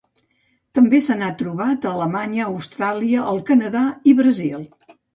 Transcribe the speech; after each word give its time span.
També 0.79 1.01
se 1.07 1.17
n'ha 1.19 1.29
trobat 1.41 1.87
a 1.87 1.91
Alemanya, 1.93 2.49
Austràlia, 2.49 3.31
el 3.35 3.45
Canadà 3.53 3.89
i 4.15 4.19
Brasil. 4.25 4.71